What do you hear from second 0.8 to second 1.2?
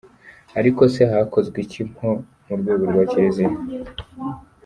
se